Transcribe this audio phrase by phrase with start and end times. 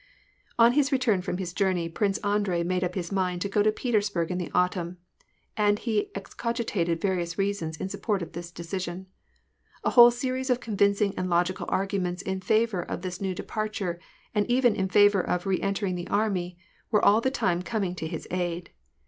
[0.57, 3.71] "On his return from his journey, Prince Andrei made up his mind to go to
[3.71, 4.97] Petersburg in the autumn,
[5.55, 9.05] and he excogitated various reasons in support of this decision.
[9.83, 13.99] A whole series of convincing and logical arguments in favor of this new depart ure,
[14.33, 16.57] and even in favor of re entering the army,
[16.89, 18.71] were all the time coming to his aid.